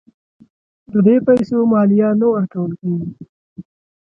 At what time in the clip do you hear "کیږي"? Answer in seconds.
2.81-3.09